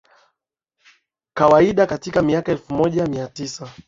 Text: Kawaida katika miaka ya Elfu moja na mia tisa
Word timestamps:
Kawaida 1.33 1.85
katika 1.85 2.21
miaka 2.21 2.51
ya 2.51 2.57
Elfu 2.57 2.73
moja 2.73 3.03
na 3.03 3.09
mia 3.09 3.27
tisa 3.27 3.69